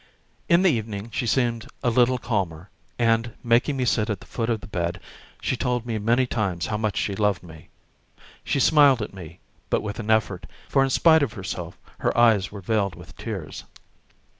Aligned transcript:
In 0.49 0.63
the 0.63 0.71
evening 0.71 1.11
she 1.11 1.27
seemed 1.27 1.67
a 1.83 1.91
little 1.91 2.17
calmer, 2.17 2.71
and, 2.97 3.33
making 3.43 3.77
me 3.77 3.85
sit 3.85 4.09
at 4.09 4.19
the 4.19 4.25
foot 4.25 4.49
of 4.49 4.59
the 4.61 4.65
bed, 4.65 4.99
she 5.43 5.55
told 5.55 5.85
me 5.85 5.99
many 5.99 6.25
times 6.25 6.65
how 6.65 6.77
much 6.77 6.97
she 6.97 7.13
loved 7.15 7.43
me. 7.43 7.69
She 8.43 8.59
smiled 8.59 9.03
at 9.03 9.13
me, 9.13 9.41
but 9.69 9.83
with 9.83 9.99
an 9.99 10.09
effort, 10.09 10.47
for 10.67 10.83
in 10.83 10.89
spite 10.89 11.21
of 11.21 11.33
herself 11.33 11.77
her 11.99 12.17
eyes 12.17 12.51
were 12.51 12.61
veiled 12.61 12.95
with 12.95 13.15
tears. 13.15 13.65